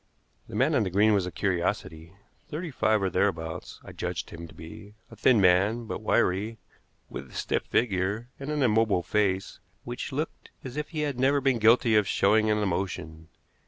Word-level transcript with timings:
The 0.47 0.55
man 0.55 0.73
on 0.73 0.81
the 0.81 0.89
green 0.89 1.13
was 1.13 1.27
a 1.27 1.31
curiosity. 1.31 2.15
Thirty 2.49 2.71
five 2.71 3.03
or 3.03 3.11
thereabouts, 3.11 3.79
I 3.83 3.91
judged 3.91 4.31
him 4.31 4.47
to 4.47 4.53
be; 4.55 4.95
a 5.11 5.15
thin 5.15 5.39
man, 5.39 5.85
but 5.85 6.01
wiry, 6.01 6.57
with 7.07 7.29
a 7.29 7.35
stiff 7.35 7.65
figure 7.67 8.27
and 8.39 8.49
an 8.49 8.63
immobile 8.63 9.03
face, 9.03 9.59
which 9.83 10.11
looked 10.11 10.49
as 10.63 10.75
if 10.75 10.89
he 10.89 11.01
had 11.01 11.19
never 11.19 11.39
been 11.39 11.59
guilty 11.59 11.95
of 11.95 12.07
showing 12.07 12.49
an 12.49 12.57
emotion. 12.57 13.27